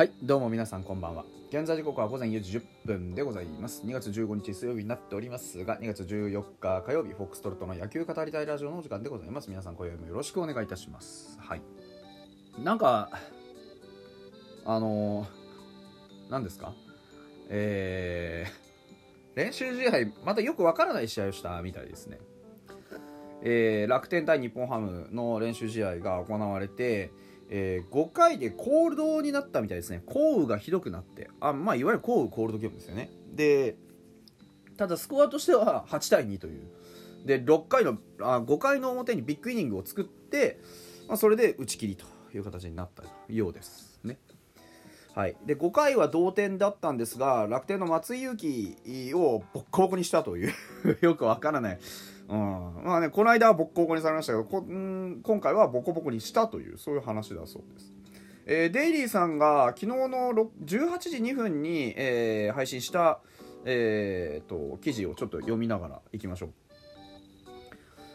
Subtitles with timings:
[0.00, 1.26] はいどうも皆さんこんばんは。
[1.50, 3.82] 現在時刻は午前4時10分でございます。
[3.84, 9.50] 2月15日水曜日になっておりますが2月14日火曜日フォックストロットの野球語りたいラジオのお時間でございます。
[9.50, 11.38] 皆さん今夜もよろしくお願いいたします。
[11.38, 11.60] はい。
[12.64, 13.10] なんか
[14.64, 15.26] あの
[16.30, 16.72] 何ですか？
[17.50, 22.18] えー、練習試合またよくわからない試合をしたみたいですね。
[23.42, 27.10] えー、楽天対日本ハムの練習試合が行われて、
[27.52, 30.02] えー、5回でコールドになったみたいですね。
[30.06, 31.28] 降雨がひどくなって。
[31.40, 33.10] あ、まあ、いわゆる降雨コールドゲームですよね。
[33.34, 33.76] で
[34.76, 36.62] ただスコアとしては8対2という。
[37.26, 40.58] で6回のあ5回の表にビッグイニングを作って、
[41.06, 44.18] まあ、それで打ち切りという形になったようですね。
[45.14, 50.54] はい、で5回は同点だったんですが楽天の松井裕樹をボッコボコにしたという。
[51.02, 51.78] よくわからない。
[52.30, 57.92] うん、まあねこの間はボッコボコにされましたけどこん今回はボコボコにしたというそういう話だそうです。
[58.46, 60.32] えー、デイリーさんが昨日の
[60.64, 63.20] 18時2分に、えー、配信した、
[63.64, 66.46] えーと、記事をちょっと読みながらいきましょ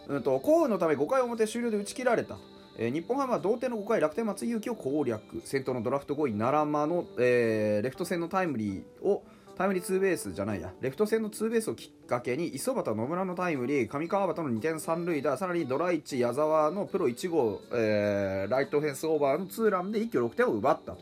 [0.08, 0.16] う。
[0.16, 2.38] うんと、降雨のため5回表終了で打ち切られた。
[2.78, 9.24] えー、日本ハムは同点の5回楽天松井裕樹を攻略先頭のドラフト5位奈良間の、えー、レフト線のタイムリーを
[9.58, 10.74] タイムリーツーベースじゃないや。
[10.82, 13.88] レフト線のツーベースをきっかけに五十幡野村のタイムリー。
[13.88, 15.38] 上川畑の2点三塁打。
[15.38, 21.00] さらにドライチ矢澤のプロ1号、えー、ライトフェンスオーバーのツーランで一挙6点を奪ったと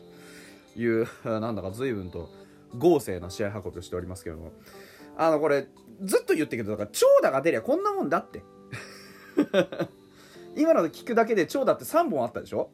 [0.80, 2.28] いう なんだか随分と
[2.78, 4.52] 豪勢な試合運びをしておりますけども。
[5.16, 5.66] あのこれ
[6.02, 8.42] ずっと言ってるけどだから長打が出りゃこんなもんだって。
[10.56, 12.70] 今ので聞くだけで長打って3本あったでしょ？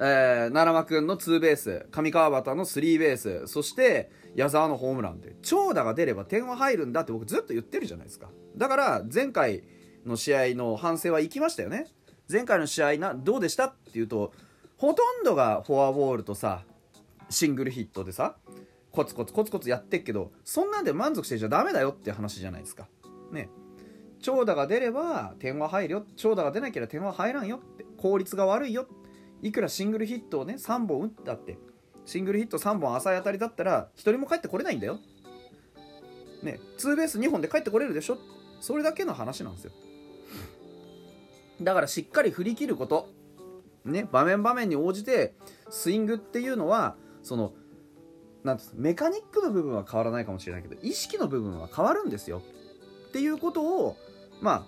[0.00, 8.28] えー、奈良間君のツーベース上川端のスリーベースそして矢沢のホームランで長打が出れば点は入るんだって僕ずっと言ってるじゃないですか。
[8.56, 9.64] だから前回
[10.06, 11.86] の試合の反省は行きましたよね。
[12.30, 14.32] 前回の試合などうでしたっていうと
[14.76, 16.62] ほとんどがフォアボールとさ
[17.30, 18.36] シングルヒットでさ
[18.92, 22.86] コツコツコツコツやってっけどそんなんで満足してちゃダメだよって話じゃないですか。
[23.32, 23.48] ね。
[24.20, 26.04] 長打が出れば点は入るよ。
[26.16, 27.84] 長打が出なければ点は入らんよって。
[27.98, 28.86] 効率が悪いよ
[29.42, 31.58] いくらシングルヒットをね3本打ったって
[32.04, 34.98] シングルヒット3本浅い当たりだったら1人も帰ってこれないんだよ。
[36.42, 38.18] ねツーベース2本で帰ってこれるでしょ。
[38.60, 39.72] それだけの話なんですよ。
[41.60, 43.08] だからしっかり振り切ること。
[43.84, 45.34] ね場面場面に応じて
[45.70, 47.52] スイングっていうのはその
[48.44, 52.42] なんメカニックの部分は変わらないかもしれないけど意識の部分は変わるんですよ。
[53.08, 53.96] っていうことを
[54.40, 54.66] ま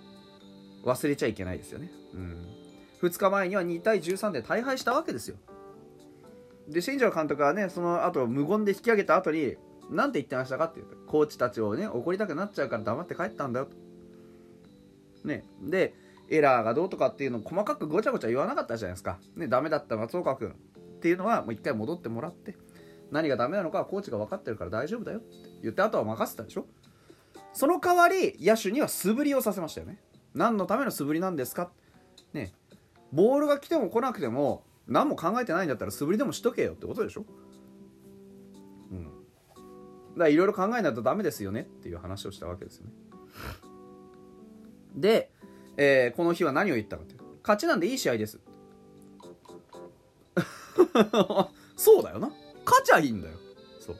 [0.85, 1.91] あ忘れちゃいけないですよね。
[2.15, 2.60] うん。
[3.03, 5.37] 2日前には2対13で大敗したわけですよ。
[6.69, 9.57] で新庄監督はねその後無言で引き上げた後に
[9.91, 13.77] 何て言ってましたかって言うとコーチたちをね怒りたくなっちゃうから黙って帰ったんだよと。
[15.27, 15.95] ねで
[16.29, 19.19] エラーがどうとかっていうのを細かくごちゃごちゃ言わなかったじゃないですか。
[19.35, 20.51] ねダメだった松岡君。
[20.51, 20.53] っ
[21.01, 22.55] ていうのはもう一回戻ってもらって
[23.11, 25.29] 何がダメなのかはコーチが分かってるから大丈夫だよって
[25.63, 26.67] 言ってあとは任せたでしょ。
[27.53, 29.99] その代わり野手には素振りをさせましたよね。
[30.35, 31.71] 何のための素振りなんですか。
[32.33, 32.53] ね
[33.13, 37.25] ボールが来ても来なくても何も考えてないんだったら素振りでもしとけよってことでしょ？
[38.91, 39.05] うん。
[39.05, 39.15] だか
[40.17, 42.93] らいろいろ考えないとダメですよねっていう話をしたわけですよね。
[44.97, 45.31] で、
[45.77, 48.41] えー、この日は何を言ったかっていう勝ちなんでいい試合です。
[51.77, 52.31] そうだよな。
[52.65, 53.35] 勝ちゃいいんだよ。
[53.81, 53.97] そう。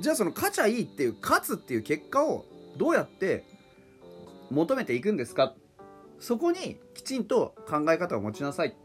[0.00, 2.44] じゃあその勝ちゃいいっていう勝つっていう結果を
[2.76, 3.44] どうやって
[4.50, 5.54] 求めていくんですか
[6.20, 8.76] そこにきちんと考え方を持ちなさい。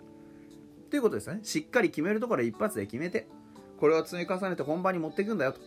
[0.90, 1.40] ということですね。
[1.44, 3.28] しっかり決めるところ一発で決めて
[3.84, 5.60] これを積み重ねて本番に持っていくんだよと。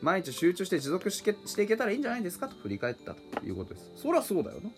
[0.00, 2.54] 毎日集中して持続していけたらいいんじゃないですかと。
[2.56, 3.90] 振り返ったということです。
[3.96, 4.70] そりゃそうだよな。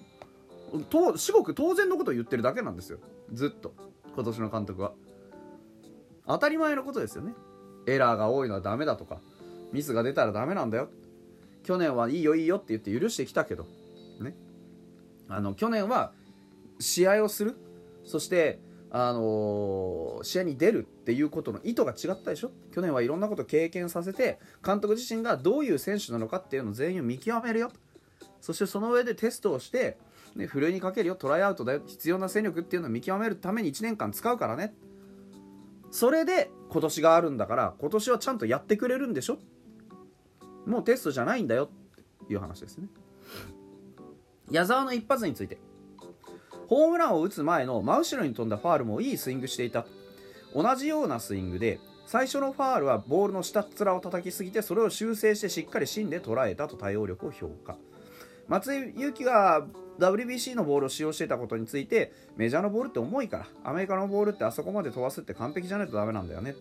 [0.89, 2.99] と至極当然のことを言ってるだけなんですよ。
[3.33, 3.75] ずっと。
[4.15, 4.93] 今年の監督は。
[6.27, 7.35] 当たり前のことですよね。
[7.87, 9.21] エラーが多いのはダメだとか。
[9.73, 10.89] ミスが出たらダメなんだよ。
[11.65, 13.67] 去年はいいよいいよって言って許してきたけど。
[14.21, 14.35] ね。
[15.29, 16.13] あの去年は
[16.79, 17.57] 試合をする？
[18.05, 18.61] そして
[18.91, 22.51] あのー、試合に出るっていうことの意図が違ったでしょ？
[22.73, 27.71] 去年はいろんなこと経験させて監督自身がどういう選手なのかっていうのを全員見極めるよ。
[28.41, 29.99] そしてその上でテストをして、
[30.37, 31.17] ね、ふるいにかけるよ。
[31.17, 31.83] トライアウトだよ。
[31.87, 34.75] 必要な戦力っていうのを見極めるために1年間使うからね。
[35.91, 39.39] それで今年があるんだから今年はちゃんとやってくれるんでしょ？
[40.67, 42.89] もうテストじゃないんだよっていう話ですね。
[44.51, 45.59] 矢沢の一発について。
[46.69, 49.87] ホームランを打つ前の真後ろに飛んだファールもいいスイングしていた。
[50.55, 57.77] 同じようなスイングで最初のファールはボールの下っ面を叩きすぎてそれを修正してしっかり芯で捉えたと対応力を評価。
[58.49, 59.67] 松井裕樹が
[59.99, 66.61] WBC のボールを使用していたことについてメジャーのボールって重いからアメリカのボールってあそこまで飛ばすって完璧じゃないとダメなんだよねって。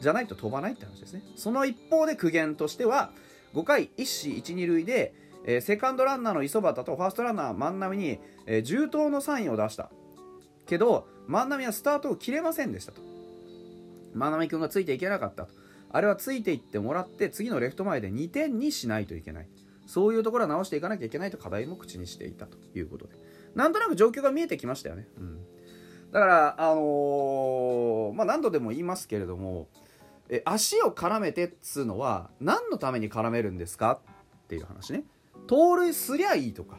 [0.00, 1.22] じゃないと飛ばないって話ですね。
[1.36, 3.12] その一方で苦言としては
[3.54, 5.14] 5回1死1、2塁で、
[5.44, 9.90] えー、セカンドランナーの磯端とファーストランナー万波に、えー、重刀のサインを出した。
[10.66, 13.02] けど万波はスタートを切れませんでしたと。
[14.14, 15.52] 万波君がついていけなかったと。
[15.90, 19.48] あれはついていってもらって次のレフト前で2点にしないといけない。
[19.86, 23.24] そういうところは直していかなきゃいけないと課題も口にしていたということで。
[23.54, 25.38] なんとなく状況が見えてきましたよね、うん、
[26.12, 29.68] だからあのー、まあ何度でも言いますけれども
[30.28, 34.00] え足を絡めてっつうのは何のために絡めるんですか
[34.44, 35.04] っていう話ね。
[35.46, 36.78] 盗塁すりゃいいとか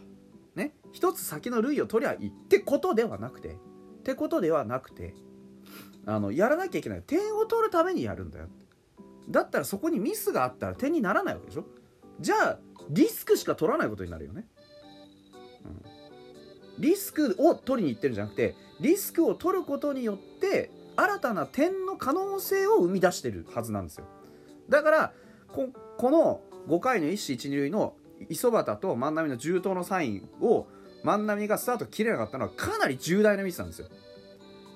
[0.56, 3.54] ね一つ先の塁を取りゃいいってことではなくてっ
[4.04, 5.16] てことではなくて
[6.06, 7.02] あのやらなきゃいけない。
[7.02, 8.48] 点を取るためにやるんだよ。
[9.30, 11.66] だったらそこにミスがあったら点にならないわけでしょ。
[12.20, 12.60] じゃあ
[12.90, 14.48] リスクしか取らないことになるよね、
[15.66, 24.06] うん、リスクを取りに行ってるんじゃなくてリスクを取ることによって新たな点の可能性を生み出してるはずなんですよ。
[24.70, 25.14] だから
[25.52, 27.96] ここの5回の一死一二塁の
[28.30, 30.68] 磯端と万波の重刀のサインを
[31.04, 33.88] 万波がスタート切れなかったのはかなり重大なミスなんですよ。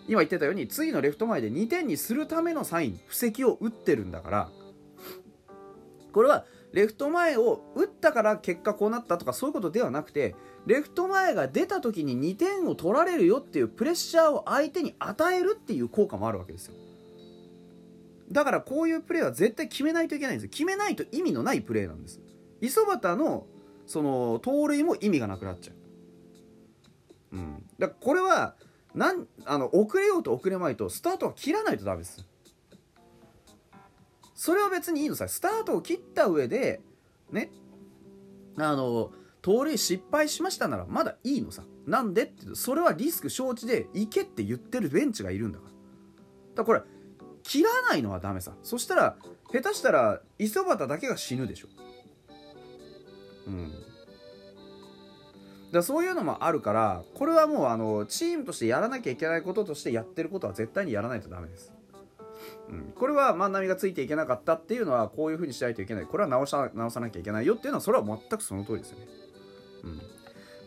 [0.08, 4.50] 今言ってたように次のレフト前で2点にするためのサイン布石を打ってるんだから
[6.12, 16.76] これはレフト前を打ったから結果こうなったとかそういうことではなくてレフト前が出た時に2点を取られるよっていうプレッシャーを相手に与えるっていう効果もあるわけですよ。
[18.32, 22.20] だからこういうプレーは絶対決めないといけないんです決めないと意味のないプレーなんです。
[22.62, 23.46] 磯端の
[23.86, 25.74] その盗塁も意味がなくなっちゃ
[27.34, 28.56] う、うん、だからこれは
[28.94, 32.26] なんあの遅れようと遅れまいとスタートは切らないとダメです。
[34.34, 35.28] それは別にいいのさ。
[35.28, 36.82] スタートを切った上で
[37.32, 37.52] ね
[38.58, 41.64] あの盗塁失敗しましたならまだいいのさ。
[41.86, 45.72] なんでってそれはリスク承知で行けって言ってるベンチがいるんだから。
[46.56, 46.92] だからこれ
[47.44, 48.54] 切らないのはダメさ。
[48.64, 49.18] そしたら
[49.52, 51.68] 下手したら磯端だけが死ぬでしょ。
[53.50, 53.72] うん。
[55.72, 61.72] だそういうのもあるからこれはもうあのチームとしてやらなきゃいけないこととしてやってることは絶対にやらないとダメです。
[62.70, 66.06] うん、これは万波がついていけなかったっていうのはこういうふうにしないといけない。
[66.06, 69.08] これは直さ直さなきゃいけないよっていうのはそれは全くその通りですよね。
[69.84, 70.02] うん、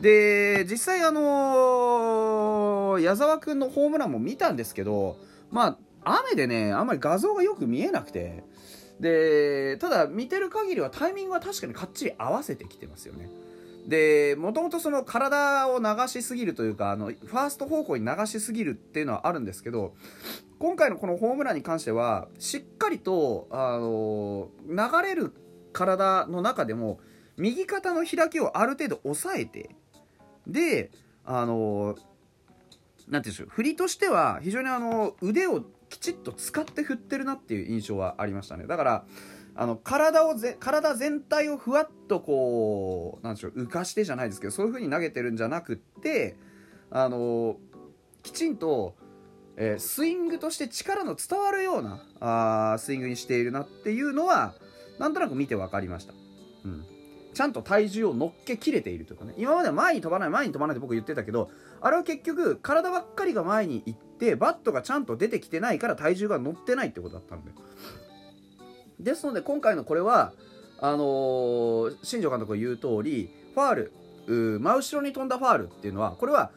[0.01, 5.17] で実際あのー、矢沢君のホームランも見たんですけど
[5.51, 8.43] まあ雨でねあんまり画像がよく見えなくて
[9.03, 13.29] でただ見てる限りはタイミングは確かにかっちり合わせてきてますよね。
[13.89, 19.97] でもともとその体を流しすぎるというかあのファースト方向に流しすぎるっていうのはあるんですけど
[20.61, 25.33] 今回のこのホームランに関してはしっかりとあの流れる
[25.73, 27.01] 体の中でも
[27.37, 29.71] 右肩の開きをある程度抑えて
[30.47, 30.93] で
[31.25, 31.97] あの
[33.09, 38.67] なんていうんでしょう振りとしては非常にあの腕をきちっと使って振ってるなっていう印象はありましたね。
[38.67, 39.05] だから
[39.55, 46.39] あの体をぜ体全体をふわっとこうなんでしょう浮かしてじゃないですけどそういう風に投げてるんじゃなくって
[46.91, 47.59] あの
[48.23, 48.97] きちんと
[49.55, 54.55] えー、スイングとして力の伝わるようなあスイングにしているなっていうのは
[54.99, 56.15] なんとなく見て分かりました、
[56.65, 56.87] うん、
[57.35, 59.35] ちゃんと体重を乗っけきれているというかね。
[59.37, 61.51] 今までは前に飛ばない前に飛ばないって僕言ってたけど
[61.83, 67.53] あれは結局体ばっかりが前に行ってバットがちゃんと出てきてないから体重が乗ってないってことだったんで
[69.01, 70.33] ですので今回のこれは
[70.81, 73.93] あのー、新庄監督が言う通りファール
[74.61, 76.51] 真後ろに飛んだファールっていうのはこれは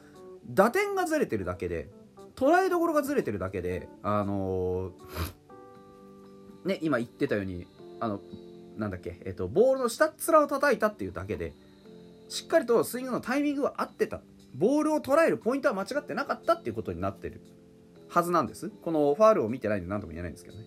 [0.48, 1.89] 打点がずれてるだけで
[2.36, 7.67] 捉えどころがずれてるだけであのー、ね今言ってたように
[8.00, 8.19] あの
[8.77, 11.53] なんだっけ、えっと、ボールの下っ面を叩いたっていうだけで
[12.27, 14.22] しっかりとスイングのタイミングは合ってた。
[14.55, 17.41] ボールを捉えるポイントは間違ってなかったっていうことになってる。
[18.07, 18.69] はずなんです。
[18.69, 20.63] このファールを見てないんで何とも言えないんですけどね、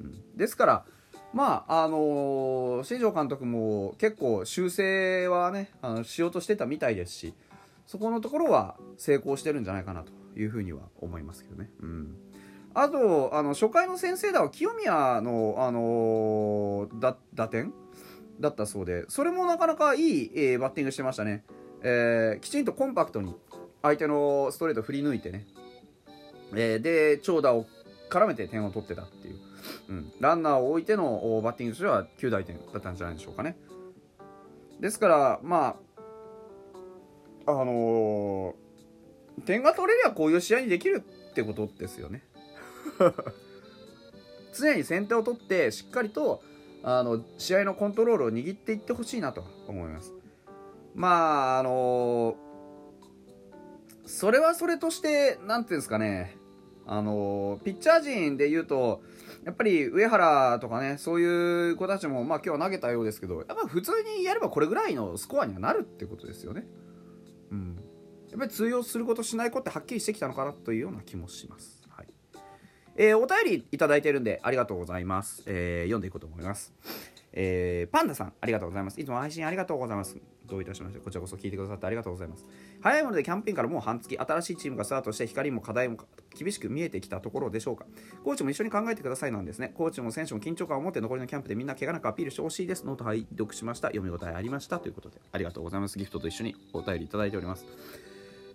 [0.00, 0.84] うん、ですから
[1.32, 7.34] まああのー、新庄監督も結構修正はねあのしようとしてたみたいですし
[7.86, 11.70] そこのところは成功してるんじゃないかなというふうには思いますけどね。
[11.80, 12.16] うん。
[12.74, 17.72] あとあの初回の先制打は清宮の、あのー、打点
[18.38, 21.44] だったそうでそれもなかなかいい、えー、バッティングしてましたね、
[21.82, 23.34] えー、きちんとコンパクトに
[23.82, 25.46] 相手のストレート振り抜いてね、
[26.54, 27.66] えー、で長打を
[28.10, 29.38] 絡めて点を取ってたっていう、
[29.88, 33.56] うん、ランナーを置いてのバッティングとしては9大点だったんじゃないでしょうかね。
[34.80, 35.76] ですからま
[37.46, 38.66] ああのー
[39.44, 42.22] 点が取れりゃこういう試合にできるってことですよね。
[44.54, 46.42] 常に先手を取ってしっかりと
[46.82, 50.14] あの試合のコントロールを握っていってほしいなと思います。
[50.96, 52.36] まああの
[54.06, 56.36] それはそれとして何ていうんですかね
[56.86, 59.02] あのピッチャー陣で言うと
[59.44, 66.64] やっぱり上原とかねそういう子たちも、まあ、今日は投げたようですけどやっぱ普通にやればこれぐらいのスコアにはなるってことですよね。
[67.50, 67.76] うん、
[68.30, 71.82] やっぱり通用することしない子ってはっきりしてきたのかなというような気もします。
[71.88, 72.08] はい
[72.96, 75.42] えー、お便りいただいてるんでありがとうございます。
[75.46, 76.72] えー、読んでいこうと思います。
[77.32, 79.00] えー、パンダさん、ありがとうございます。
[79.00, 80.16] いつも配信ありがとうございます。
[80.46, 82.44] どういたしまして、こちらこそ聞いてくださってありがとうございます。
[82.80, 85.98] 早いものでキャンプインからもう半月、新しいチームがスタートして光も課題も
[86.36, 87.86] 厳しく見えてきたところでしょうか。
[88.24, 89.72] コーチも一緒に考えてくださいなんですね。
[89.74, 92.84] コーチも選手も緊張感を持って残りのキャンプでみんな怪我なくアピールしてほしいです。
[92.84, 93.88] ノート拝読しました。
[93.88, 95.98] 読み応えありましたということで、ありがとうございます。
[95.98, 97.66] ギフトと一緒にお便りいただいております。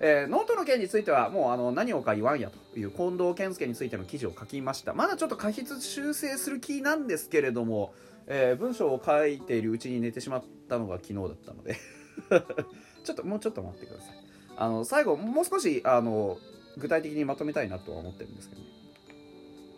[0.03, 7.93] えー、ノートの件についてはもうあの何をか言わんやという近藤健介についての記事を書きましたまだちょっと過筆修正する気なんですけれども
[8.27, 11.77] えー、文章を書いているうちに寝てしまったのが昨日だったので。
[13.03, 14.15] ちょっともうちょっと待ってください。
[14.57, 16.37] あの最後もう少しあの
[16.77, 18.67] 具体的にまとめたいなとは思ってるんですけどね。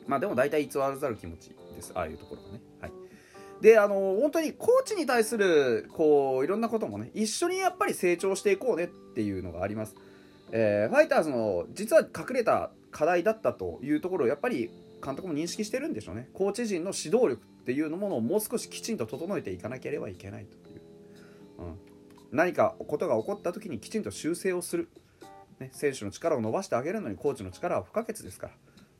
[0.07, 1.91] まあでも大体偽らざる気持ちです。
[1.95, 2.61] ああいうところがね。
[2.81, 2.91] はい。
[3.61, 9.95] であの本当にコーチに対するこういろんなこともね一緒にやっぱり成長していこうねっていうのがあります、
[10.51, 14.69] えー、ファイターズの実は隠れた課題だったというところをやっぱり
[15.03, 20.81] 監督も認識してるんでしょうねコーチ陣の指導力っていうものをもう少しきちんと整えていかなければいけないという、
[21.59, 21.79] うん、
[22.31, 24.89] 何かことが起こった時にきちんと修正をする、
[25.59, 28.51] ね、選手の力を伸ばしてあげるのにコーチの力は不可欠ですか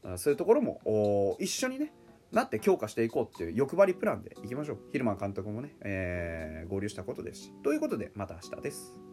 [0.03, 1.93] らそういうところも一緒にね
[2.33, 4.79] なって強化していこうっていう欲張りプランでいきましょう。
[4.91, 7.53] ヒルマン監督もね、えー、合流したことですし。
[7.63, 9.12] ということで、また明日です。